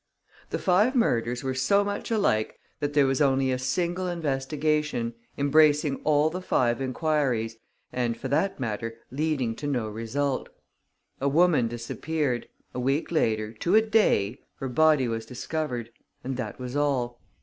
The 0.49 0.57
five 0.57 0.95
murders 0.95 1.43
were 1.43 1.53
so 1.53 1.83
much 1.83 2.09
alike 2.09 2.57
that 2.79 2.93
there 2.93 3.05
was 3.05 3.21
only 3.21 3.51
a 3.51 3.59
single 3.59 4.07
investigation, 4.07 5.13
embracing 5.37 5.97
all 5.97 6.31
the 6.31 6.41
five 6.41 6.81
enquiries 6.81 7.57
and, 7.93 8.17
for 8.17 8.27
that 8.27 8.59
matter, 8.59 8.95
leading 9.11 9.55
to 9.57 9.67
no 9.67 9.87
result. 9.87 10.49
A 11.19 11.29
woman 11.29 11.67
disappeared; 11.67 12.49
a 12.73 12.79
week 12.79 13.11
later, 13.11 13.53
to 13.53 13.75
a 13.75 13.81
day, 13.83 14.39
her 14.55 14.69
body 14.69 15.07
was 15.07 15.23
discovered; 15.23 15.91
and 16.23 16.35
that 16.35 16.59
was 16.59 16.75
all. 16.75 17.21